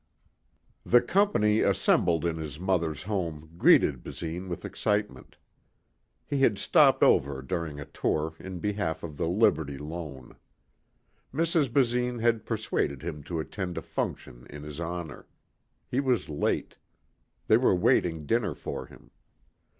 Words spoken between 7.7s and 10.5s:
a tour in behalf of the Liberty Loan.